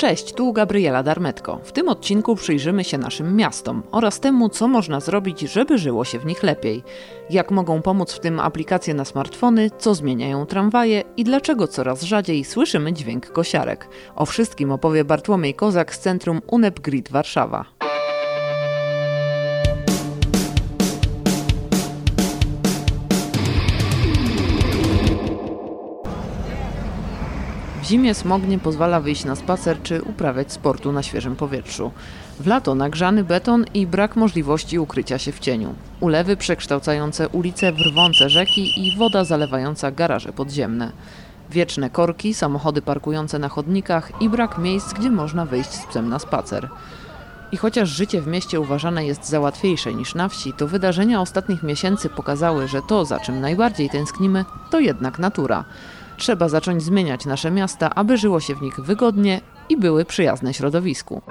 Cześć, 0.00 0.32
tu 0.32 0.52
Gabriela 0.52 1.02
Darmetko. 1.02 1.60
W 1.64 1.72
tym 1.72 1.88
odcinku 1.88 2.36
przyjrzymy 2.36 2.84
się 2.84 2.98
naszym 2.98 3.36
miastom 3.36 3.82
oraz 3.92 4.20
temu, 4.20 4.48
co 4.48 4.68
można 4.68 5.00
zrobić, 5.00 5.40
żeby 5.40 5.78
żyło 5.78 6.04
się 6.04 6.18
w 6.18 6.26
nich 6.26 6.42
lepiej. 6.42 6.82
Jak 7.30 7.50
mogą 7.50 7.82
pomóc 7.82 8.12
w 8.12 8.20
tym 8.20 8.40
aplikacje 8.40 8.94
na 8.94 9.04
smartfony, 9.04 9.70
co 9.78 9.94
zmieniają 9.94 10.46
tramwaje 10.46 11.02
i 11.16 11.24
dlaczego 11.24 11.68
coraz 11.68 12.02
rzadziej 12.02 12.44
słyszymy 12.44 12.92
dźwięk 12.92 13.32
kosiarek. 13.32 13.88
O 14.16 14.26
wszystkim 14.26 14.72
opowie 14.72 15.04
Bartłomiej 15.04 15.54
Kozak 15.54 15.94
z 15.94 15.98
Centrum 15.98 16.40
UNEP 16.46 16.80
Grid 16.80 17.10
Warszawa. 17.10 17.79
Zimie 27.90 28.14
smog 28.14 28.42
nie 28.42 28.58
pozwala 28.58 29.00
wyjść 29.00 29.24
na 29.24 29.36
spacer 29.36 29.82
czy 29.82 30.02
uprawiać 30.02 30.52
sportu 30.52 30.92
na 30.92 31.02
świeżym 31.02 31.36
powietrzu. 31.36 31.90
W 32.40 32.46
lato 32.46 32.74
nagrzany 32.74 33.24
beton 33.24 33.64
i 33.74 33.86
brak 33.86 34.16
możliwości 34.16 34.78
ukrycia 34.78 35.18
się 35.18 35.32
w 35.32 35.38
cieniu. 35.38 35.74
Ulewy 36.00 36.36
przekształcające 36.36 37.28
ulice 37.28 37.72
w 37.72 37.80
rwące 37.80 38.28
rzeki 38.28 38.86
i 38.86 38.96
woda 38.96 39.24
zalewająca 39.24 39.90
garaże 39.90 40.32
podziemne. 40.32 40.92
Wieczne 41.50 41.90
korki, 41.90 42.34
samochody 42.34 42.82
parkujące 42.82 43.38
na 43.38 43.48
chodnikach 43.48 44.12
i 44.20 44.28
brak 44.28 44.58
miejsc, 44.58 44.92
gdzie 44.92 45.10
można 45.10 45.46
wyjść 45.46 45.70
z 45.70 45.86
psem 45.86 46.08
na 46.08 46.18
spacer. 46.18 46.68
I 47.52 47.56
chociaż 47.56 47.88
życie 47.88 48.20
w 48.20 48.26
mieście 48.26 48.60
uważane 48.60 49.06
jest 49.06 49.28
za 49.28 49.40
łatwiejsze 49.40 49.94
niż 49.94 50.14
na 50.14 50.28
wsi, 50.28 50.52
to 50.52 50.66
wydarzenia 50.66 51.20
ostatnich 51.20 51.62
miesięcy 51.62 52.08
pokazały, 52.08 52.68
że 52.68 52.80
to, 52.88 53.04
za 53.04 53.20
czym 53.20 53.40
najbardziej 53.40 53.90
tęsknimy, 53.90 54.44
to 54.70 54.80
jednak 54.80 55.18
natura. 55.18 55.64
Trzeba 56.20 56.48
zacząć 56.48 56.82
zmieniać 56.82 57.26
nasze 57.26 57.50
miasta, 57.50 57.94
aby 57.94 58.16
żyło 58.16 58.40
się 58.40 58.54
w 58.54 58.62
nich 58.62 58.80
wygodnie 58.80 59.40
i 59.68 59.76
były 59.76 60.04
przyjazne 60.04 60.54
środowisku. 60.54 61.22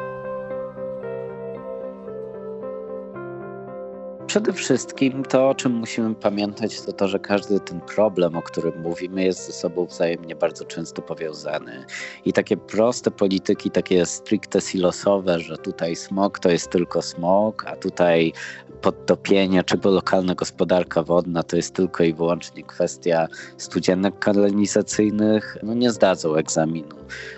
Przede 4.29 4.53
wszystkim 4.53 5.23
to, 5.23 5.49
o 5.49 5.55
czym 5.55 5.71
musimy 5.71 6.15
pamiętać, 6.15 6.81
to 6.81 6.93
to, 6.93 7.07
że 7.07 7.19
każdy 7.19 7.59
ten 7.59 7.81
problem, 7.81 8.35
o 8.37 8.41
którym 8.41 8.81
mówimy, 8.81 9.23
jest 9.23 9.47
ze 9.47 9.53
sobą 9.53 9.85
wzajemnie 9.85 10.35
bardzo 10.35 10.65
często 10.65 11.01
powiązany. 11.01 11.85
I 12.25 12.33
takie 12.33 12.57
proste 12.57 13.11
polityki, 13.11 13.71
takie 13.71 14.05
stricte 14.05 14.61
silosowe, 14.61 15.39
że 15.39 15.57
tutaj 15.57 15.95
smog 15.95 16.39
to 16.39 16.49
jest 16.49 16.69
tylko 16.69 17.01
smog, 17.01 17.65
a 17.67 17.75
tutaj 17.75 18.33
podtopienie 18.81 19.63
czy 19.63 19.77
lokalna 19.83 20.35
gospodarka 20.35 21.03
wodna 21.03 21.43
to 21.43 21.55
jest 21.55 21.75
tylko 21.75 22.03
i 22.03 22.13
wyłącznie 22.13 22.63
kwestia 22.63 23.27
studzienek 23.57 24.19
kanalizacyjnych, 24.19 25.57
no 25.63 25.73
nie 25.73 25.91
zdadzą 25.91 26.35
egzaminu. 26.35 26.95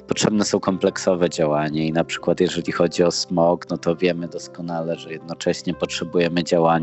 Potrzebne 0.07 0.45
są 0.45 0.59
kompleksowe 0.59 1.29
działania 1.29 1.83
i 1.83 1.91
na 1.91 2.03
przykład 2.03 2.39
jeżeli 2.39 2.71
chodzi 2.71 3.03
o 3.03 3.11
smog, 3.11 3.69
no 3.69 3.77
to 3.77 3.95
wiemy 3.95 4.27
doskonale, 4.27 4.95
że 4.95 5.11
jednocześnie 5.11 5.73
potrzebujemy 5.73 6.43
działania 6.43 6.80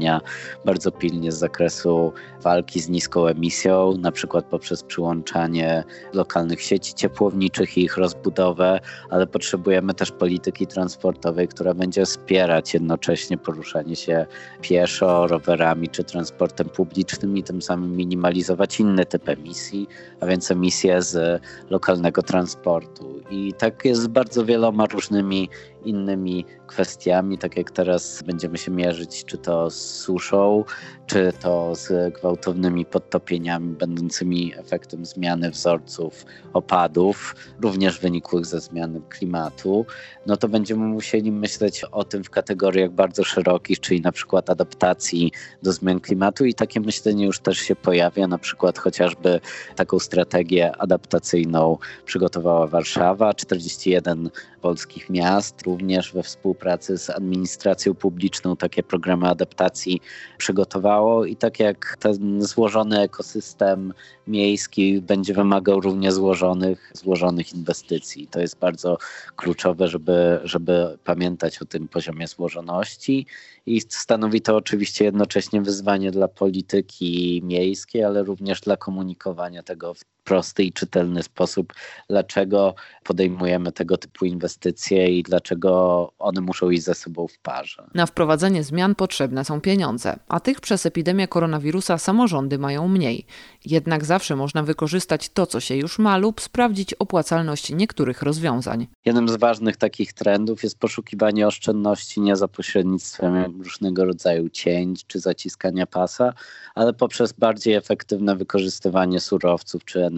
bardzo 0.64 0.92
pilnie 0.92 1.32
z 1.32 1.38
zakresu 1.38 2.12
walki 2.42 2.80
z 2.80 2.88
niską 2.88 3.26
emisją, 3.26 3.94
na 3.98 4.12
przykład 4.12 4.44
poprzez 4.44 4.82
przyłączanie 4.82 5.84
lokalnych 6.12 6.62
sieci 6.62 6.94
ciepłowniczych 6.94 7.78
i 7.78 7.84
ich 7.84 7.96
rozbudowę, 7.96 8.80
ale 9.10 9.26
potrzebujemy 9.26 9.94
też 9.94 10.12
polityki 10.12 10.66
transportowej, 10.66 11.48
która 11.48 11.74
będzie 11.74 12.04
wspierać 12.04 12.74
jednocześnie 12.74 13.38
poruszanie 13.38 13.96
się 13.96 14.26
pieszo, 14.60 15.26
rowerami 15.26 15.88
czy 15.88 16.04
transportem 16.04 16.68
publicznym 16.68 17.36
i 17.36 17.42
tym 17.42 17.62
samym 17.62 17.96
minimalizować 17.96 18.80
inny 18.80 19.06
typ 19.06 19.28
emisji, 19.28 19.88
a 20.20 20.26
więc 20.26 20.50
emisje 20.50 21.02
z 21.02 21.42
lokalnego 21.70 22.22
transportu. 22.22 23.22
I 23.30 23.52
tak 23.58 23.84
jest 23.84 24.02
z 24.02 24.06
bardzo 24.06 24.44
wieloma 24.44 24.86
różnymi 24.86 25.48
innymi 25.84 26.44
kwestiami, 26.66 27.38
tak 27.38 27.56
jak 27.56 27.70
teraz 27.70 28.22
będziemy 28.22 28.58
się 28.58 28.70
mierzyć, 28.70 29.24
czy 29.24 29.38
to 29.38 29.70
z 29.70 29.76
suszą, 29.76 30.64
czy 31.06 31.32
to 31.40 31.74
z 31.74 32.14
gwałtownymi 32.14 32.84
podtopieniami 32.84 33.76
będącymi 33.76 34.52
efektem 34.56 35.06
zmiany 35.06 35.50
wzorców 35.50 36.26
opadów, 36.52 37.34
również 37.60 38.00
wynikłych 38.00 38.46
ze 38.46 38.60
zmiany 38.60 39.00
klimatu, 39.08 39.86
no 40.26 40.36
to 40.36 40.48
będziemy 40.48 40.86
musieli 40.86 41.32
myśleć 41.32 41.84
o 41.84 42.04
tym 42.04 42.24
w 42.24 42.30
kategoriach 42.30 42.90
bardzo 42.90 43.24
szerokich, 43.24 43.80
czyli 43.80 44.00
na 44.00 44.12
przykład 44.12 44.50
adaptacji 44.50 45.32
do 45.62 45.72
zmian 45.72 46.00
klimatu 46.00 46.44
i 46.44 46.54
takie 46.54 46.80
myślenie 46.80 47.26
już 47.26 47.40
też 47.40 47.58
się 47.58 47.76
pojawia, 47.76 48.26
na 48.26 48.38
przykład 48.38 48.78
chociażby 48.78 49.40
taką 49.76 49.98
strategię 49.98 50.76
adaptacyjną 50.76 51.78
przygotowała 52.04 52.66
Warszawa, 52.66 53.34
41 53.34 54.30
polskich 54.58 55.10
miast, 55.10 55.62
również 55.62 56.12
we 56.12 56.22
współpracy 56.22 56.98
z 56.98 57.10
administracją 57.10 57.94
publiczną 57.94 58.56
takie 58.56 58.82
programy 58.82 59.28
adaptacji 59.28 60.00
przygotowało 60.38 61.24
i 61.24 61.36
tak 61.36 61.60
jak 61.60 61.96
ten 62.00 62.42
złożony 62.42 63.00
ekosystem 63.00 63.92
miejski 64.26 65.00
będzie 65.02 65.34
wymagał 65.34 65.80
równie 65.80 66.12
złożonych, 66.12 66.92
złożonych 66.94 67.52
inwestycji. 67.52 68.26
To 68.26 68.40
jest 68.40 68.58
bardzo 68.58 68.98
kluczowe, 69.36 69.88
żeby, 69.88 70.40
żeby 70.44 70.98
pamiętać 71.04 71.62
o 71.62 71.64
tym 71.64 71.88
poziomie 71.88 72.26
złożoności 72.26 73.26
i 73.66 73.80
stanowi 73.80 74.40
to 74.40 74.56
oczywiście 74.56 75.04
jednocześnie 75.04 75.62
wyzwanie 75.62 76.10
dla 76.10 76.28
polityki 76.28 77.40
miejskiej, 77.44 78.04
ale 78.04 78.22
również 78.22 78.60
dla 78.60 78.76
komunikowania 78.76 79.62
tego 79.62 79.94
w 79.94 80.04
prosty 80.28 80.62
i 80.64 80.72
czytelny 80.72 81.22
sposób, 81.22 81.72
dlaczego 82.08 82.74
podejmujemy 83.04 83.72
tego 83.72 83.96
typu 83.96 84.24
inwestycje 84.24 85.18
i 85.18 85.22
dlaczego 85.22 86.12
one 86.18 86.40
muszą 86.40 86.70
iść 86.70 86.82
ze 86.82 86.94
sobą 86.94 87.28
w 87.28 87.38
parze. 87.38 87.86
Na 87.94 88.06
wprowadzenie 88.06 88.64
zmian 88.64 88.94
potrzebne 88.94 89.44
są 89.44 89.60
pieniądze, 89.60 90.18
a 90.28 90.40
tych 90.40 90.60
przez 90.60 90.86
epidemię 90.86 91.28
koronawirusa 91.28 91.98
samorządy 91.98 92.58
mają 92.58 92.88
mniej. 92.88 93.26
Jednak 93.64 94.04
zawsze 94.04 94.36
można 94.36 94.62
wykorzystać 94.62 95.28
to, 95.28 95.46
co 95.46 95.60
się 95.60 95.76
już 95.76 95.98
ma, 95.98 96.16
lub 96.18 96.40
sprawdzić 96.40 96.94
opłacalność 96.94 97.70
niektórych 97.70 98.22
rozwiązań. 98.22 98.86
Jednym 99.04 99.28
z 99.28 99.36
ważnych 99.36 99.76
takich 99.76 100.12
trendów 100.12 100.62
jest 100.62 100.78
poszukiwanie 100.78 101.46
oszczędności 101.46 102.20
nie 102.20 102.36
za 102.36 102.48
pośrednictwem 102.48 103.62
różnego 103.62 104.04
rodzaju 104.04 104.48
cięć 104.48 105.06
czy 105.06 105.20
zaciskania 105.20 105.86
pasa, 105.86 106.32
ale 106.74 106.92
poprzez 106.92 107.32
bardziej 107.32 107.74
efektywne 107.74 108.36
wykorzystywanie 108.36 109.20
surowców 109.20 109.84
czy 109.84 110.04
energii. 110.04 110.17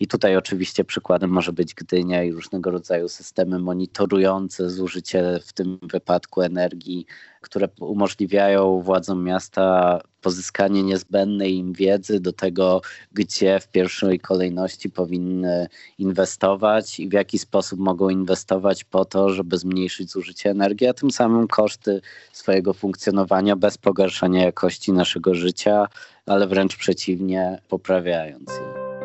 I 0.00 0.06
tutaj 0.06 0.36
oczywiście 0.36 0.84
przykładem 0.84 1.30
może 1.30 1.52
być 1.52 1.74
Gdynia 1.74 2.24
i 2.24 2.32
różnego 2.32 2.70
rodzaju 2.70 3.08
systemy 3.08 3.58
monitorujące 3.58 4.70
zużycie 4.70 5.40
w 5.46 5.52
tym 5.52 5.78
wypadku 5.82 6.42
energii, 6.42 7.06
które 7.40 7.68
umożliwiają 7.80 8.80
władzom 8.80 9.24
miasta 9.24 10.00
pozyskanie 10.20 10.82
niezbędnej 10.82 11.54
im 11.54 11.72
wiedzy 11.72 12.20
do 12.20 12.32
tego, 12.32 12.80
gdzie 13.12 13.60
w 13.60 13.68
pierwszej 13.68 14.20
kolejności 14.20 14.90
powinny 14.90 15.68
inwestować 15.98 17.00
i 17.00 17.08
w 17.08 17.12
jaki 17.12 17.38
sposób 17.38 17.80
mogą 17.80 18.08
inwestować 18.08 18.84
po 18.84 19.04
to, 19.04 19.30
żeby 19.30 19.58
zmniejszyć 19.58 20.10
zużycie 20.10 20.50
energii, 20.50 20.86
a 20.86 20.94
tym 20.94 21.10
samym 21.10 21.48
koszty 21.48 22.00
swojego 22.32 22.74
funkcjonowania 22.74 23.56
bez 23.56 23.78
pogarszania 23.78 24.44
jakości 24.44 24.92
naszego 24.92 25.34
życia, 25.34 25.88
ale 26.26 26.46
wręcz 26.46 26.76
przeciwnie, 26.76 27.60
poprawiając 27.68 28.50
je. 28.50 28.95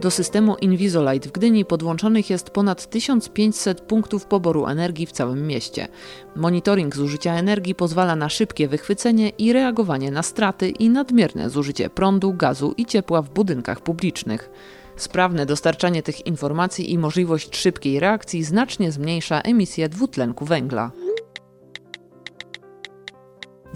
Do 0.00 0.10
systemu 0.10 0.56
Invisolite 0.60 1.28
w 1.28 1.32
Gdyni 1.32 1.64
podłączonych 1.64 2.30
jest 2.30 2.50
ponad 2.50 2.90
1500 2.90 3.80
punktów 3.80 4.26
poboru 4.26 4.66
energii 4.66 5.06
w 5.06 5.12
całym 5.12 5.46
mieście. 5.46 5.88
Monitoring 6.36 6.96
zużycia 6.96 7.34
energii 7.34 7.74
pozwala 7.74 8.16
na 8.16 8.28
szybkie 8.28 8.68
wychwycenie 8.68 9.28
i 9.28 9.52
reagowanie 9.52 10.10
na 10.10 10.22
straty 10.22 10.68
i 10.68 10.90
nadmierne 10.90 11.50
zużycie 11.50 11.90
prądu, 11.90 12.32
gazu 12.32 12.74
i 12.76 12.86
ciepła 12.86 13.22
w 13.22 13.30
budynkach 13.30 13.80
publicznych. 13.80 14.50
Sprawne 14.96 15.46
dostarczanie 15.46 16.02
tych 16.02 16.26
informacji 16.26 16.92
i 16.92 16.98
możliwość 16.98 17.56
szybkiej 17.56 18.00
reakcji 18.00 18.44
znacznie 18.44 18.92
zmniejsza 18.92 19.40
emisję 19.40 19.88
dwutlenku 19.88 20.44
węgla. 20.44 20.90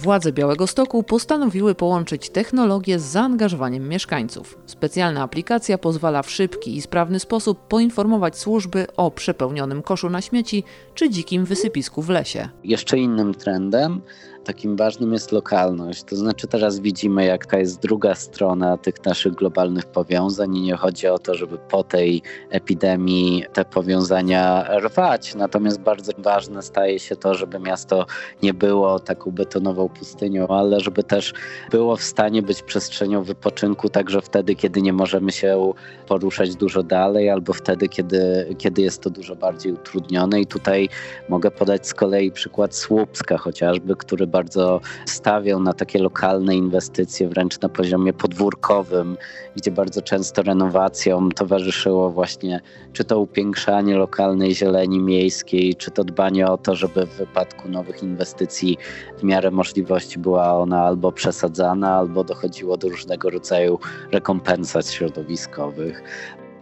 Władze 0.02 0.32
Białego 0.32 0.66
Stoku 0.66 1.02
postanowiły 1.02 1.74
połączyć 1.74 2.30
technologię 2.30 2.98
z 2.98 3.02
zaangażowaniem 3.02 3.88
mieszkańców. 3.88 4.58
Specjalna 4.66 5.22
aplikacja 5.22 5.78
pozwala 5.78 6.22
w 6.22 6.30
szybki 6.30 6.76
i 6.76 6.82
sprawny 6.82 7.20
sposób 7.20 7.68
poinformować 7.68 8.38
służby 8.38 8.86
o 8.96 9.10
przepełnionym 9.10 9.82
koszu 9.82 10.10
na 10.10 10.20
śmieci 10.20 10.64
czy 10.94 11.10
dzikim 11.10 11.44
wysypisku 11.44 12.02
w 12.02 12.08
lesie. 12.08 12.48
Jeszcze 12.64 12.98
innym 12.98 13.34
trendem 13.34 14.00
takim 14.44 14.76
ważnym 14.76 15.12
jest 15.12 15.32
lokalność. 15.32 16.02
To 16.02 16.16
znaczy 16.16 16.46
teraz 16.46 16.80
widzimy, 16.80 17.24
jaka 17.24 17.58
jest 17.58 17.80
druga 17.80 18.14
strona 18.14 18.76
tych 18.76 19.04
naszych 19.04 19.34
globalnych 19.34 19.86
powiązań 19.86 20.56
i 20.56 20.62
nie 20.62 20.76
chodzi 20.76 21.06
o 21.06 21.18
to, 21.18 21.34
żeby 21.34 21.58
po 21.58 21.84
tej 21.84 22.22
epidemii 22.50 23.44
te 23.52 23.64
powiązania 23.64 24.68
rwać. 24.78 25.34
Natomiast 25.34 25.80
bardzo 25.80 26.12
ważne 26.18 26.62
staje 26.62 26.98
się 26.98 27.16
to, 27.16 27.34
żeby 27.34 27.58
miasto 27.58 28.06
nie 28.42 28.54
było 28.54 28.98
taką 28.98 29.30
betonową 29.30 29.88
pustynią, 29.88 30.48
ale 30.48 30.80
żeby 30.80 31.02
też 31.02 31.34
było 31.70 31.96
w 31.96 32.02
stanie 32.02 32.42
być 32.42 32.62
przestrzenią 32.62 33.22
wypoczynku 33.22 33.88
także 33.88 34.22
wtedy, 34.22 34.54
kiedy 34.54 34.82
nie 34.82 34.92
możemy 34.92 35.32
się 35.32 35.72
poruszać 36.08 36.56
dużo 36.56 36.82
dalej 36.82 37.30
albo 37.30 37.52
wtedy, 37.52 37.88
kiedy, 37.88 38.54
kiedy 38.58 38.82
jest 38.82 39.02
to 39.02 39.10
dużo 39.10 39.36
bardziej 39.36 39.72
utrudnione. 39.72 40.40
I 40.40 40.46
tutaj 40.46 40.88
mogę 41.28 41.50
podać 41.50 41.86
z 41.86 41.94
kolei 41.94 42.32
przykład 42.32 42.74
Słupska 42.74 43.38
chociażby, 43.38 43.96
który 43.96 44.26
bardzo 44.32 44.80
stawiał 45.06 45.60
na 45.60 45.72
takie 45.72 45.98
lokalne 45.98 46.56
inwestycje, 46.56 47.28
wręcz 47.28 47.60
na 47.60 47.68
poziomie 47.68 48.12
podwórkowym, 48.12 49.16
gdzie 49.56 49.70
bardzo 49.70 50.02
często 50.02 50.42
renowacjom 50.42 51.32
towarzyszyło 51.32 52.10
właśnie 52.10 52.60
czy 52.92 53.04
to 53.04 53.20
upiększanie 53.20 53.96
lokalnej 53.96 54.54
zieleni 54.54 55.00
miejskiej, 55.00 55.74
czy 55.74 55.90
to 55.90 56.04
dbanie 56.04 56.46
o 56.46 56.58
to, 56.58 56.74
żeby 56.74 57.06
w 57.06 57.16
wypadku 57.16 57.68
nowych 57.68 58.02
inwestycji 58.02 58.78
w 59.18 59.22
miarę 59.22 59.50
możliwości 59.50 60.18
była 60.18 60.54
ona 60.58 60.82
albo 60.82 61.12
przesadzana, 61.12 61.96
albo 61.96 62.24
dochodziło 62.24 62.76
do 62.76 62.88
różnego 62.88 63.30
rodzaju 63.30 63.78
rekompensat 64.12 64.88
środowiskowych. 64.90 66.02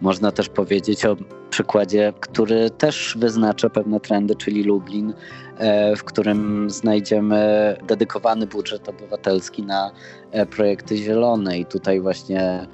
Można 0.01 0.31
też 0.31 0.49
powiedzieć 0.49 1.05
o 1.05 1.17
przykładzie, 1.49 2.13
który 2.19 2.69
też 2.69 3.17
wyznacza 3.19 3.69
pewne 3.69 3.99
trendy, 3.99 4.35
czyli 4.35 4.63
Lublin, 4.63 5.13
e, 5.57 5.95
w 5.95 6.03
którym 6.03 6.69
znajdziemy 6.69 7.77
dedykowany 7.87 8.47
budżet 8.47 8.89
obywatelski 8.89 9.63
na 9.63 9.91
e, 10.31 10.45
projekty 10.45 10.97
zielone. 10.97 11.59
I 11.59 11.65
tutaj 11.65 12.01
właśnie 12.01 12.67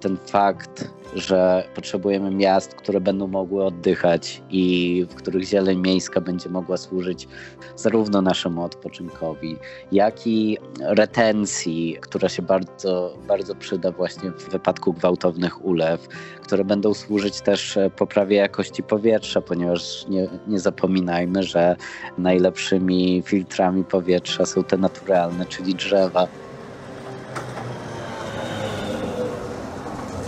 ten 0.00 0.16
fakt, 0.16 0.90
że 1.14 1.68
potrzebujemy 1.74 2.30
miast, 2.30 2.74
które 2.74 3.00
będą 3.00 3.26
mogły 3.26 3.64
oddychać 3.64 4.42
i 4.50 5.06
w 5.10 5.14
których 5.14 5.44
zieleń 5.44 5.78
miejska 5.78 6.20
będzie 6.20 6.48
mogła 6.48 6.76
służyć 6.76 7.28
zarówno 7.76 8.22
naszemu 8.22 8.64
odpoczynkowi, 8.64 9.56
jak 9.92 10.26
i 10.26 10.58
retencji, 10.80 11.98
która 12.00 12.28
się 12.28 12.42
bardzo, 12.42 13.16
bardzo 13.28 13.54
przyda 13.54 13.92
właśnie 13.92 14.30
w 14.30 14.50
wypadku 14.50 14.92
gwałtownych 14.92 15.64
ulew, 15.64 16.08
które 16.42 16.64
będą 16.64 16.94
służyć 16.94 17.40
też 17.40 17.78
poprawie 17.96 18.36
jakości 18.36 18.82
powietrza, 18.82 19.40
ponieważ 19.40 20.06
nie, 20.08 20.28
nie 20.46 20.60
zapominajmy, 20.60 21.42
że 21.42 21.76
najlepszymi 22.18 23.22
filtrami 23.26 23.84
powietrza 23.84 24.46
są 24.46 24.64
te 24.64 24.76
naturalne, 24.76 25.46
czyli 25.46 25.74
drzewa. 25.74 26.28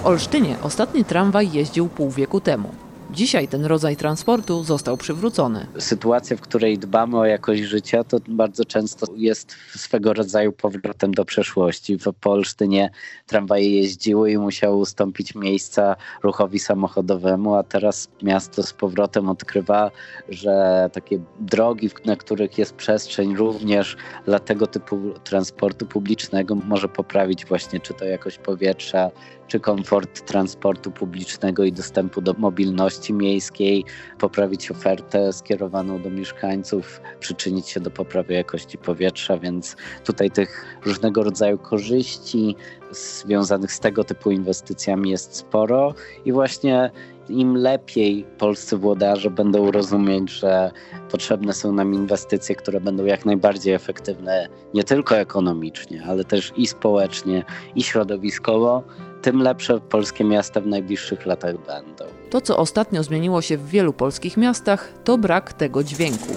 W 0.05 0.07
Olsztynie 0.07 0.57
ostatni 0.63 1.05
tramwaj 1.05 1.53
jeździł 1.53 1.89
pół 1.89 2.11
wieku 2.11 2.41
temu. 2.41 2.69
Dzisiaj 3.11 3.49
ten 3.49 3.65
rodzaj 3.65 3.97
transportu 3.97 4.65
został 4.65 4.97
przywrócony. 4.97 5.67
Sytuacja, 5.79 6.37
w 6.37 6.41
której 6.41 6.79
dbamy 6.79 7.19
o 7.19 7.25
jakość 7.25 7.63
życia, 7.63 8.05
to 8.05 8.19
bardzo 8.29 8.65
często 8.65 9.07
jest 9.17 9.57
swego 9.77 10.13
rodzaju 10.13 10.53
powrotem 10.53 11.15
do 11.15 11.25
przeszłości. 11.25 11.99
W 11.99 12.13
Polsztynie 12.21 12.91
tramwaje 13.27 13.77
jeździły 13.77 14.31
i 14.31 14.39
musiały 14.39 14.77
ustąpić 14.77 15.35
miejsca 15.35 15.97
ruchowi 16.23 16.59
samochodowemu, 16.59 17.55
a 17.55 17.63
teraz 17.63 18.09
miasto 18.23 18.63
z 18.63 18.73
powrotem 18.73 19.29
odkrywa, 19.29 19.91
że 20.29 20.89
takie 20.93 21.19
drogi, 21.41 21.91
na 22.05 22.17
których 22.17 22.59
jest 22.59 22.75
przestrzeń 22.75 23.37
również 23.37 23.97
dla 24.25 24.39
tego 24.39 24.67
typu 24.67 24.99
transportu 25.25 25.87
publicznego 25.87 26.55
może 26.55 26.89
poprawić 26.89 27.47
właśnie 27.47 27.81
czy 27.81 27.95
to 27.95 28.05
jakość 28.05 28.39
powietrza, 28.39 29.11
czy 29.49 29.61
komfort 29.61 30.27
transportu 30.27 30.91
publicznego 30.91 31.65
i 31.65 31.73
dostępu 31.73 32.21
do 32.21 32.35
mobilności 32.39 33.13
miejskiej, 33.13 33.85
poprawić 34.19 34.71
ofertę 34.71 35.33
skierowaną 35.33 36.03
do 36.03 36.11
mieszkańców, 36.11 37.01
przyczynić 37.21 37.69
się 37.69 37.81
do 37.81 37.91
poprawy 37.91 38.35
jakości 38.35 38.79
powietrza, 38.79 39.39
więc 39.39 39.77
tutaj 40.05 40.31
tych 40.31 40.79
różnego 40.85 41.23
rodzaju 41.23 41.59
korzyści 41.59 42.57
związanych 42.91 43.73
z 43.73 43.81
tego 43.81 44.05
typu 44.05 44.31
inwestycjami 44.31 45.11
jest 45.11 45.37
sporo 45.37 45.95
i 46.25 46.33
właśnie 46.33 46.91
im 47.29 47.57
lepiej 47.57 48.27
polscy 48.39 48.77
włodarze 48.77 49.31
będą 49.31 49.71
rozumieć, 49.71 50.31
że 50.31 50.71
potrzebne 51.11 51.53
są 51.53 51.73
nam 51.73 51.95
inwestycje, 51.95 52.55
które 52.55 52.81
będą 52.81 53.05
jak 53.05 53.25
najbardziej 53.25 53.75
efektywne 53.75 54.49
nie 54.75 54.85
tylko 54.85 55.17
ekonomicznie, 55.17 56.05
ale 56.07 56.25
też 56.25 56.53
i 56.57 56.67
społecznie, 56.67 57.45
i 57.75 57.83
środowiskowo, 57.83 58.83
tym 59.25 59.43
lepsze 59.43 59.81
polskie 59.81 60.25
miasta 60.25 60.61
w 60.61 60.67
najbliższych 60.67 61.27
latach 61.27 61.55
będą. 61.67 62.05
To, 62.31 62.41
co 62.41 62.57
ostatnio 62.57 63.03
zmieniło 63.03 63.43
się 63.43 63.57
w 63.57 63.69
wielu 63.69 63.93
polskich 63.93 64.37
miastach, 64.37 64.93
to 65.05 65.19
brak 65.19 65.53
tego 65.53 65.85
dźwięku. 65.85 66.35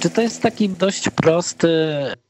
Czy 0.00 0.10
to 0.10 0.22
jest 0.22 0.42
taki 0.42 0.68
dość 0.68 1.10
prosty 1.10 1.68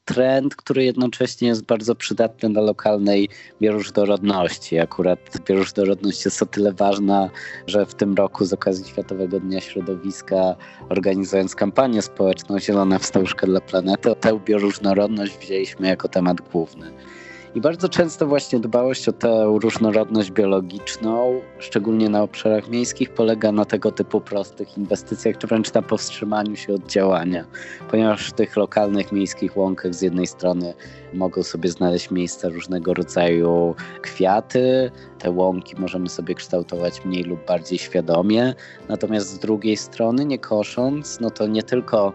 trend, 0.05 0.55
który 0.55 0.83
jednocześnie 0.83 1.47
jest 1.47 1.63
bardzo 1.63 1.95
przydatny 1.95 2.49
dla 2.49 2.61
lokalnej 2.61 3.29
bioróżnorodności. 3.61 4.79
Akurat 4.79 5.19
bioróżnorodność 5.45 6.25
jest 6.25 6.41
o 6.41 6.45
tyle 6.45 6.73
ważna, 6.73 7.29
że 7.67 7.85
w 7.85 7.95
tym 7.95 8.15
roku 8.15 8.45
z 8.45 8.53
okazji 8.53 8.85
Światowego 8.85 9.39
Dnia 9.39 9.61
Środowiska, 9.61 10.55
organizując 10.89 11.55
kampanię 11.55 12.01
społeczną 12.01 12.59
Zielona 12.59 12.99
Wstążka 12.99 13.47
dla 13.47 13.61
Planety, 13.61 14.15
tę 14.15 14.39
bioróżnorodność 14.45 15.37
wzięliśmy 15.37 15.87
jako 15.87 16.07
temat 16.07 16.41
główny. 16.41 16.91
I 17.55 17.61
bardzo 17.61 17.89
często 17.89 18.27
właśnie 18.27 18.59
dbałość 18.59 19.09
o 19.09 19.13
tę 19.13 19.45
różnorodność 19.61 20.31
biologiczną, 20.31 21.41
szczególnie 21.59 22.09
na 22.09 22.23
obszarach 22.23 22.69
miejskich, 22.69 23.09
polega 23.09 23.51
na 23.51 23.65
tego 23.65 23.91
typu 23.91 24.21
prostych 24.21 24.77
inwestycjach, 24.77 25.37
czy 25.37 25.47
wręcz 25.47 25.73
na 25.73 25.81
powstrzymaniu 25.81 26.55
się 26.55 26.73
od 26.73 26.87
działania, 26.87 27.45
ponieważ 27.91 28.29
w 28.29 28.33
tych 28.33 28.57
lokalnych 28.57 29.11
miejskich 29.11 29.57
łąkach 29.57 29.95
z 29.95 30.01
jednej 30.01 30.27
strony 30.27 30.73
mogą 31.13 31.43
sobie 31.43 31.69
znaleźć 31.69 32.11
miejsca 32.11 32.49
różnego 32.49 32.93
rodzaju 32.93 33.75
kwiaty, 34.01 34.91
te 35.19 35.31
łąki 35.31 35.75
możemy 35.77 36.09
sobie 36.09 36.35
kształtować 36.35 37.05
mniej 37.05 37.23
lub 37.23 37.45
bardziej 37.45 37.79
świadomie, 37.79 38.53
natomiast 38.89 39.29
z 39.29 39.39
drugiej 39.39 39.77
strony, 39.77 40.25
nie 40.25 40.39
kosząc, 40.39 41.19
no 41.19 41.29
to 41.29 41.47
nie 41.47 41.63
tylko 41.63 42.13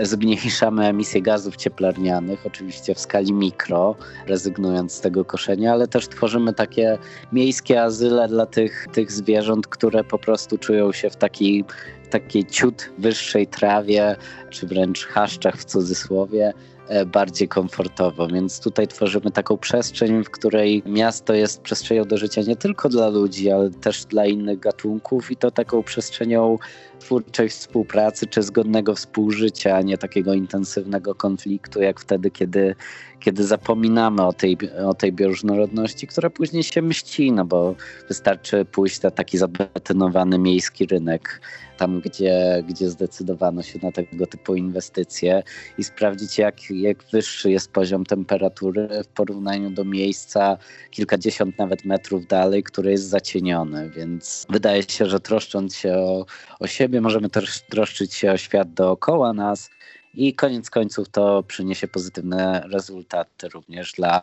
zmniejszamy 0.00 0.86
emisję 0.86 1.22
gazów 1.22 1.56
cieplarnianych, 1.56 2.46
oczywiście 2.46 2.94
w 2.94 3.00
skali 3.00 3.32
mikro, 3.32 3.94
rezygnując 4.26 4.92
z 4.92 5.00
tego 5.00 5.24
koszenia, 5.24 5.72
ale 5.72 5.88
też 5.88 6.08
tworzymy 6.08 6.52
takie 6.52 6.98
miejskie 7.32 7.82
azyle 7.82 8.28
dla 8.28 8.46
tych, 8.46 8.86
tych 8.92 9.12
zwierząt, 9.12 9.66
które 9.66 10.04
po 10.04 10.18
prostu 10.18 10.58
czują 10.58 10.92
się 10.92 11.10
w 11.10 11.16
takiej, 11.16 11.64
takiej 12.10 12.44
ciut 12.44 12.90
wyższej 12.98 13.46
trawie, 13.46 14.16
czy 14.50 14.66
wręcz 14.66 15.06
chaszczach 15.06 15.56
w 15.56 15.64
cudzysłowie, 15.64 16.52
E, 16.88 17.06
bardziej 17.06 17.48
komfortowo. 17.48 18.28
Więc 18.28 18.60
tutaj 18.60 18.88
tworzymy 18.88 19.30
taką 19.30 19.58
przestrzeń, 19.58 20.24
w 20.24 20.30
której 20.30 20.82
miasto 20.86 21.34
jest 21.34 21.62
przestrzenią 21.62 22.04
do 22.04 22.16
życia 22.16 22.42
nie 22.42 22.56
tylko 22.56 22.88
dla 22.88 23.08
ludzi, 23.08 23.50
ale 23.50 23.70
też 23.70 24.04
dla 24.04 24.26
innych 24.26 24.58
gatunków 24.58 25.30
i 25.30 25.36
to 25.36 25.50
taką 25.50 25.82
przestrzenią 25.82 26.58
twórczej 27.04 27.48
współpracy 27.48 28.26
czy 28.26 28.42
zgodnego 28.42 28.94
współżycia, 28.94 29.76
a 29.76 29.82
nie 29.82 29.98
takiego 29.98 30.34
intensywnego 30.34 31.14
konfliktu, 31.14 31.82
jak 31.82 32.00
wtedy, 32.00 32.30
kiedy, 32.30 32.74
kiedy 33.20 33.44
zapominamy 33.44 34.22
o 34.22 34.32
tej, 34.32 34.58
o 34.86 34.94
tej 34.94 35.12
bioróżnorodności, 35.12 36.06
która 36.06 36.30
później 36.30 36.62
się 36.62 36.82
mści, 36.82 37.32
no 37.32 37.44
bo 37.44 37.74
wystarczy 38.08 38.64
pójść 38.64 39.02
na 39.02 39.10
taki 39.10 39.38
zabetonowany 39.38 40.38
miejski 40.38 40.86
rynek 40.86 41.40
tam, 41.76 42.00
gdzie, 42.00 42.64
gdzie 42.68 42.90
zdecydowano 42.90 43.62
się 43.62 43.78
na 43.82 43.92
tego 43.92 44.26
typu 44.26 44.54
inwestycje 44.54 45.42
i 45.78 45.84
sprawdzić, 45.84 46.38
jak, 46.38 46.70
jak 46.70 47.04
wyższy 47.12 47.50
jest 47.50 47.72
poziom 47.72 48.06
temperatury 48.06 48.88
w 49.04 49.06
porównaniu 49.06 49.70
do 49.70 49.84
miejsca 49.84 50.58
kilkadziesiąt 50.90 51.58
nawet 51.58 51.84
metrów 51.84 52.26
dalej, 52.26 52.62
które 52.62 52.90
jest 52.90 53.08
zacienione. 53.08 53.90
Więc 53.90 54.46
wydaje 54.50 54.82
się, 54.82 55.06
że 55.06 55.20
troszcząc 55.20 55.76
się 55.76 55.94
o, 55.96 56.26
o 56.60 56.66
siebie, 56.66 56.93
możemy 57.00 57.30
też 57.30 57.60
troszczyć 57.60 58.14
się 58.14 58.32
o 58.32 58.36
świat 58.36 58.72
dookoła 58.74 59.32
nas. 59.32 59.70
I 60.14 60.34
koniec 60.34 60.70
końców 60.70 61.08
to 61.08 61.42
przyniesie 61.42 61.88
pozytywne 61.88 62.64
rezultaty 62.72 63.48
również 63.48 63.92
dla 63.92 64.22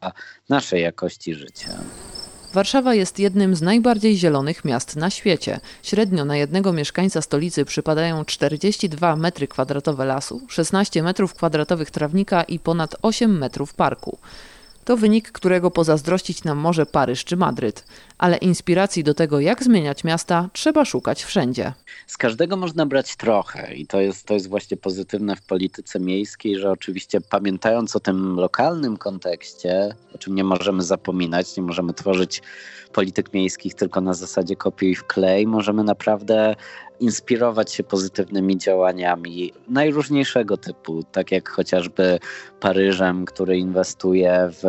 naszej 0.50 0.82
jakości 0.82 1.36
życia. 1.36 1.70
Warszawa 2.54 2.96
jest 2.96 3.20
jednym 3.20 3.56
z 3.56 3.62
najbardziej 3.62 4.18
zielonych 4.18 4.66
miast 4.66 4.96
na 4.96 5.10
świecie. 5.10 5.60
Średnio 5.84 6.26
na 6.26 6.38
jednego 6.38 6.74
mieszkańca 6.74 7.22
stolicy 7.22 7.66
przypadają 7.66 8.26
42 8.26 9.16
metry 9.16 9.48
kwadratowe 9.48 10.06
lasu, 10.06 10.42
16 10.50 11.04
metrów 11.04 11.34
kwadratowych 11.34 11.92
trawnika 11.92 12.44
i 12.44 12.60
ponad 12.60 12.96
8 13.02 13.38
metrów 13.38 13.74
parku. 13.74 14.18
To 14.86 14.98
wynik, 14.98 15.32
którego 15.32 15.72
pozazdrościć 15.72 16.44
nam 16.44 16.58
może 16.58 16.86
Paryż 16.86 17.26
czy 17.26 17.38
Madryt. 17.38 17.86
Ale 18.22 18.38
inspiracji 18.38 19.04
do 19.04 19.14
tego, 19.14 19.40
jak 19.40 19.64
zmieniać 19.64 20.04
miasta, 20.04 20.50
trzeba 20.54 20.86
szukać 20.86 21.24
wszędzie. 21.24 21.74
Z 22.08 22.18
każdego 22.18 22.58
można 22.58 22.86
brać 22.86 23.16
trochę 23.16 23.76
i 23.76 23.88
to 23.88 24.02
jest, 24.02 24.26
to 24.26 24.34
jest 24.34 24.50
właśnie 24.50 24.78
pozytywne 24.78 25.36
w 25.36 25.42
polityce 25.42 26.00
miejskiej, 26.00 26.60
że 26.60 26.72
oczywiście 26.72 27.22
pamiętając 27.22 27.96
o 27.96 28.00
tym 28.00 28.36
lokalnym 28.36 28.98
kontekście, 28.98 29.96
o 30.16 30.18
czym 30.18 30.36
nie 30.36 30.44
możemy 30.44 30.84
zapominać, 30.84 31.58
nie 31.58 31.64
możemy 31.64 31.94
tworzyć 31.94 32.42
polityk 32.94 33.34
miejskich 33.34 33.74
tylko 33.74 34.02
na 34.02 34.14
zasadzie 34.14 34.56
kopiuj 34.56 34.96
w 34.96 35.04
klej, 35.04 35.48
możemy 35.48 35.84
naprawdę 35.84 36.56
inspirować 37.00 37.74
się 37.74 37.84
pozytywnymi 37.84 38.58
działaniami 38.58 39.54
najróżniejszego 39.68 40.58
typu, 40.58 41.04
tak 41.12 41.32
jak 41.32 41.50
chociażby 41.50 42.20
Paryżem, 42.60 43.26
który 43.26 43.58
inwestuje 43.58 44.50
w 44.52 44.66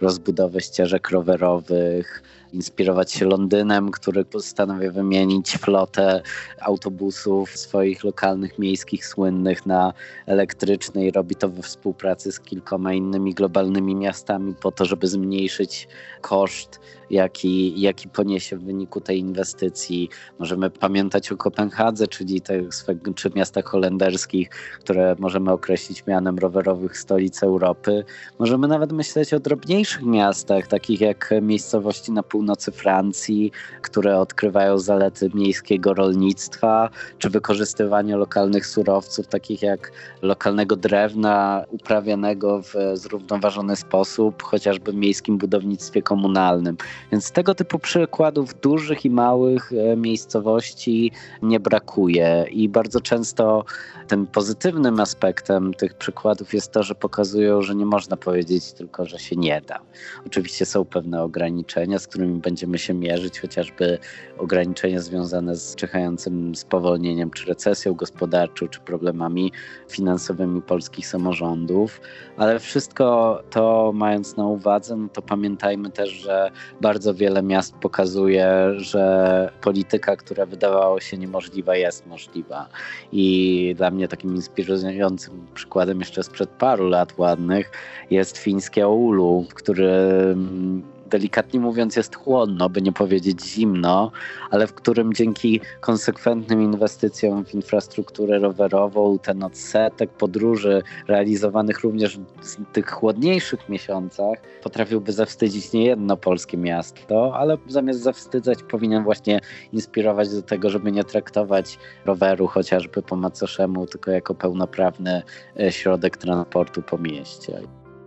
rozbudowę 0.00 0.60
ścieżek 0.60 1.10
rowerowych, 1.10 2.22
inspirować 2.52 3.12
się 3.12 3.26
Londynem, 3.26 3.90
który 3.90 4.24
postanawia 4.24 4.92
wymienić 4.92 5.56
flotę 5.56 6.22
autobusów 6.60 7.50
swoich 7.50 8.04
lokalnych, 8.04 8.58
miejskich, 8.58 9.06
słynnych 9.06 9.66
na 9.66 9.92
elektryczne 10.26 11.06
i 11.06 11.10
robi 11.10 11.34
to 11.34 11.48
we 11.48 11.62
współpracy 11.62 12.32
z 12.32 12.40
kilkoma 12.40 12.92
innymi 12.92 13.34
globalnymi 13.34 13.94
miastami 13.94 14.54
po 14.54 14.72
to, 14.72 14.84
żeby 14.84 15.08
zmniejszyć 15.08 15.88
koszt, 16.20 16.80
jaki, 17.10 17.80
jaki 17.80 18.08
poniesie 18.08 18.56
w 18.56 18.64
wyniku 18.64 19.00
tej 19.00 19.18
inwestycji. 19.18 20.08
Możemy 20.38 20.70
pamiętać 20.70 21.32
o 21.32 21.36
Kopenhadze, 21.36 22.06
czyli 22.06 22.40
tych 22.40 22.68
czy 23.14 23.30
miastach 23.34 23.64
holenderskich, 23.64 24.50
które 24.80 25.16
możemy 25.18 25.52
określić 25.52 26.06
mianem 26.06 26.38
rowerowych 26.38 26.98
stolic 26.98 27.42
Europy. 27.42 28.04
Możemy 28.38 28.68
nawet 28.68 28.92
myśleć 28.92 29.34
o 29.34 29.40
drobniejszych 29.40 30.02
miastach, 30.02 30.66
takich 30.66 31.00
jak 31.00 31.34
miejscowości 31.42 32.12
na 32.12 32.22
północy 32.22 32.35
Francji, 32.72 33.52
które 33.82 34.18
odkrywają 34.18 34.78
zalety 34.78 35.30
miejskiego 35.34 35.94
rolnictwa, 35.94 36.90
czy 37.18 37.30
wykorzystywania 37.30 38.16
lokalnych 38.16 38.66
surowców, 38.66 39.26
takich 39.26 39.62
jak 39.62 39.92
lokalnego 40.22 40.76
drewna 40.76 41.64
uprawianego 41.70 42.62
w 42.62 42.74
zrównoważony 42.94 43.76
sposób, 43.76 44.42
chociażby 44.42 44.92
w 44.92 44.94
miejskim 44.94 45.38
budownictwie 45.38 46.02
komunalnym. 46.02 46.76
Więc 47.12 47.30
tego 47.30 47.54
typu 47.54 47.78
przykładów 47.78 48.60
dużych 48.60 49.04
i 49.04 49.10
małych 49.10 49.72
e, 49.72 49.96
miejscowości 49.96 51.12
nie 51.42 51.60
brakuje 51.60 52.46
i 52.50 52.68
bardzo 52.68 53.00
często 53.00 53.64
tym 54.08 54.26
pozytywnym 54.26 55.00
aspektem 55.00 55.74
tych 55.74 55.94
przykładów 55.94 56.54
jest 56.54 56.72
to, 56.72 56.82
że 56.82 56.94
pokazują, 56.94 57.62
że 57.62 57.74
nie 57.74 57.86
można 57.86 58.16
powiedzieć 58.16 58.72
tylko, 58.72 59.06
że 59.06 59.18
się 59.18 59.36
nie 59.36 59.60
da. 59.60 59.80
Oczywiście 60.26 60.66
są 60.66 60.84
pewne 60.84 61.22
ograniczenia, 61.22 61.98
z 61.98 62.06
którymi 62.06 62.25
będziemy 62.34 62.78
się 62.78 62.94
mierzyć, 62.94 63.40
chociażby 63.40 63.98
ograniczenia 64.38 65.00
związane 65.00 65.56
z 65.56 65.74
czyhającym 65.74 66.54
spowolnieniem, 66.54 67.30
czy 67.30 67.46
recesją 67.46 67.94
gospodarczą, 67.94 68.68
czy 68.68 68.80
problemami 68.80 69.52
finansowymi 69.88 70.62
polskich 70.62 71.06
samorządów, 71.06 72.00
ale 72.36 72.58
wszystko 72.58 73.42
to 73.50 73.92
mając 73.94 74.36
na 74.36 74.46
uwadze, 74.46 74.96
no 74.96 75.08
to 75.08 75.22
pamiętajmy 75.22 75.90
też, 75.90 76.10
że 76.10 76.50
bardzo 76.80 77.14
wiele 77.14 77.42
miast 77.42 77.74
pokazuje, 77.74 78.72
że 78.76 79.52
polityka, 79.60 80.16
która 80.16 80.46
wydawała 80.46 81.00
się 81.00 81.18
niemożliwa, 81.18 81.76
jest 81.76 82.06
możliwa. 82.06 82.68
I 83.12 83.74
dla 83.76 83.90
mnie 83.90 84.08
takim 84.08 84.34
inspirującym 84.34 85.46
przykładem 85.54 85.98
jeszcze 85.98 86.22
sprzed 86.22 86.50
paru 86.50 86.88
lat 86.88 87.18
ładnych 87.18 87.70
jest 88.10 88.38
fińskie 88.38 88.86
Oulu, 88.86 89.46
w 89.50 89.54
którym 89.54 90.95
delikatnie 91.10 91.60
mówiąc 91.60 91.96
jest 91.96 92.16
chłodno, 92.16 92.68
by 92.68 92.82
nie 92.82 92.92
powiedzieć 92.92 93.44
zimno, 93.44 94.12
ale 94.50 94.66
w 94.66 94.74
którym 94.74 95.14
dzięki 95.14 95.60
konsekwentnym 95.80 96.62
inwestycjom 96.62 97.44
w 97.44 97.54
infrastrukturę 97.54 98.38
rowerową, 98.38 99.18
ten 99.18 99.42
odsetek 99.42 100.10
podróży 100.10 100.82
realizowanych 101.08 101.80
również 101.80 102.18
w 102.18 102.72
tych 102.72 102.90
chłodniejszych 102.90 103.68
miesiącach 103.68 104.38
potrafiłby 104.62 105.12
zawstydzić 105.12 105.72
nie 105.72 105.84
jedno 105.84 106.16
polskie 106.16 106.56
miasto, 106.56 107.36
ale 107.36 107.58
zamiast 107.68 108.00
zawstydzać 108.00 108.62
powinien 108.62 109.04
właśnie 109.04 109.40
inspirować 109.72 110.30
do 110.30 110.42
tego, 110.42 110.70
żeby 110.70 110.92
nie 110.92 111.04
traktować 111.04 111.78
roweru 112.04 112.46
chociażby 112.46 113.02
po 113.02 113.16
macoszemu, 113.16 113.86
tylko 113.86 114.10
jako 114.10 114.34
pełnoprawny 114.34 115.22
e, 115.60 115.72
środek 115.72 116.16
transportu 116.16 116.82
po 116.82 116.98
mieście. 116.98 117.60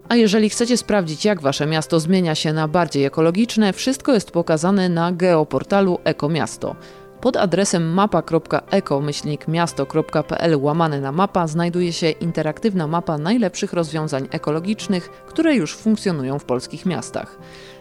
A 0.10 0.16
jeżeli 0.16 0.50
chcecie 0.50 0.78
sprawdzić, 0.78 1.26
jak 1.26 1.42
wasze 1.42 1.68
miasto 1.68 2.00
zmienia 2.00 2.36
się 2.36 2.54
na 2.54 2.68
bardziej 2.68 3.06
ekologiczne, 3.06 3.74
wszystko 3.74 4.14
jest 4.14 4.32
pokazane 4.32 4.90
na 4.90 5.12
geoportalu 5.12 6.00
Ekomiasto. 6.04 6.76
Pod 7.22 7.38
adresem 7.38 7.94
mapa.eko-miasto.pl 7.94 10.56
łamane 10.56 11.02
na 11.02 11.12
mapa 11.12 11.48
znajduje 11.48 11.94
się 11.94 12.10
interaktywna 12.10 12.88
mapa 12.88 13.18
najlepszych 13.18 13.74
rozwiązań 13.74 14.28
ekologicznych, 14.32 15.10
które 15.10 15.56
już 15.56 15.76
funkcjonują 15.76 16.40
w 16.40 16.46
polskich 16.46 16.86
miastach. 16.86 17.38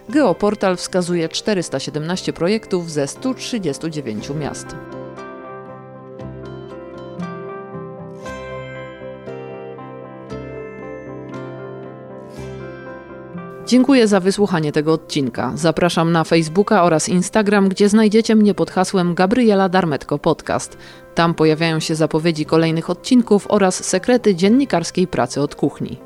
Geoportal 0.08 0.76
wskazuje 0.76 1.28
417 1.28 2.32
projektów 2.32 2.90
ze 2.90 3.06
139 3.06 4.30
miast. 4.30 4.66
Dziękuję 13.68 14.08
za 14.08 14.20
wysłuchanie 14.20 14.72
tego 14.72 14.92
odcinka. 14.92 15.52
Zapraszam 15.54 16.12
na 16.12 16.24
Facebooka 16.24 16.84
oraz 16.84 17.08
Instagram, 17.08 17.68
gdzie 17.68 17.88
znajdziecie 17.88 18.34
mnie 18.34 18.54
pod 18.54 18.70
hasłem 18.70 19.14
Gabriela 19.14 19.68
Darmetko 19.68 20.18
Podcast. 20.18 20.78
Tam 21.14 21.34
pojawiają 21.34 21.80
się 21.80 21.94
zapowiedzi 21.94 22.46
kolejnych 22.46 22.90
odcinków 22.90 23.46
oraz 23.48 23.84
sekrety 23.84 24.34
dziennikarskiej 24.34 25.06
pracy 25.06 25.40
od 25.40 25.54
kuchni. 25.54 25.98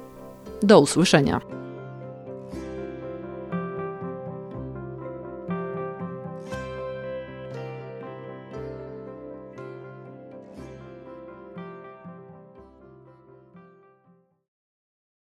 Do 0.62 0.80
usłyszenia. 0.80 1.61